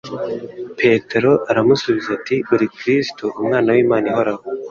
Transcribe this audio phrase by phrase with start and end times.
[0.79, 4.41] Petero aramusubiza ati: "Uri Kristo Umwana w'Imana ihoraho."